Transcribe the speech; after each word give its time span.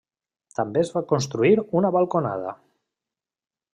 També 0.59 0.81
es 0.83 0.89
va 0.95 1.03
construir 1.11 1.53
una 1.81 1.93
balconada. 1.97 2.55